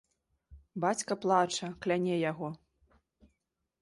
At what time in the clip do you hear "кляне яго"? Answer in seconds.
1.85-2.49